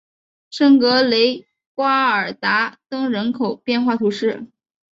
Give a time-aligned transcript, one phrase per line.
[0.49, 1.45] 圣格雷
[1.75, 4.47] 瓜尔达登人口变化图示